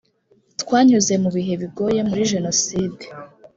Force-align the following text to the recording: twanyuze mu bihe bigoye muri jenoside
twanyuze 0.61 1.13
mu 1.23 1.29
bihe 1.35 1.53
bigoye 1.61 1.99
muri 2.09 2.21
jenoside 2.31 3.03